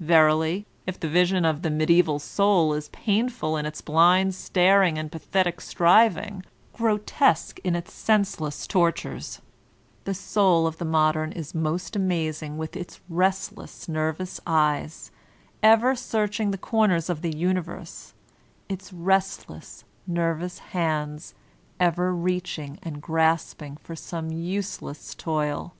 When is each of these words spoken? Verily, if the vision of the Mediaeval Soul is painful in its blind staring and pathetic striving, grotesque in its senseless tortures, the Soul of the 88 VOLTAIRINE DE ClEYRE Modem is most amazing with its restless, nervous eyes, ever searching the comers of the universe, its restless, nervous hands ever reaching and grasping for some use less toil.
Verily, 0.00 0.66
if 0.84 0.98
the 0.98 1.08
vision 1.08 1.44
of 1.44 1.62
the 1.62 1.70
Mediaeval 1.70 2.18
Soul 2.18 2.74
is 2.74 2.88
painful 2.88 3.56
in 3.56 3.66
its 3.66 3.80
blind 3.80 4.34
staring 4.34 4.98
and 4.98 5.12
pathetic 5.12 5.60
striving, 5.60 6.42
grotesque 6.72 7.60
in 7.60 7.76
its 7.76 7.92
senseless 7.92 8.66
tortures, 8.66 9.40
the 10.02 10.12
Soul 10.12 10.66
of 10.66 10.78
the 10.78 10.84
88 10.84 10.90
VOLTAIRINE 10.90 11.12
DE 11.12 11.12
ClEYRE 11.12 11.22
Modem 11.34 11.40
is 11.40 11.54
most 11.54 11.94
amazing 11.94 12.58
with 12.58 12.76
its 12.76 13.00
restless, 13.08 13.88
nervous 13.88 14.40
eyes, 14.44 15.12
ever 15.62 15.94
searching 15.94 16.50
the 16.50 16.58
comers 16.58 17.08
of 17.08 17.22
the 17.22 17.36
universe, 17.36 18.12
its 18.68 18.92
restless, 18.92 19.84
nervous 20.04 20.58
hands 20.74 21.32
ever 21.78 22.12
reaching 22.12 22.80
and 22.82 23.00
grasping 23.00 23.76
for 23.76 23.94
some 23.94 24.32
use 24.32 24.82
less 24.82 25.14
toil. 25.14 25.76